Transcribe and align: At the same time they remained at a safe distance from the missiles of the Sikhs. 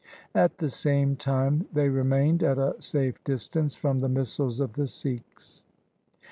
At 0.33 0.57
the 0.57 0.71
same 0.71 1.15
time 1.15 1.67
they 1.71 1.87
remained 1.87 2.41
at 2.41 2.57
a 2.57 2.73
safe 2.81 3.23
distance 3.23 3.75
from 3.75 3.99
the 3.99 4.09
missiles 4.09 4.59
of 4.59 4.73
the 4.73 4.87
Sikhs. 4.87 5.63